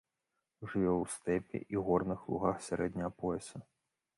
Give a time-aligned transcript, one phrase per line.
[0.69, 3.57] Жыве ў стэпе і горных лугах сярэдняга пояса.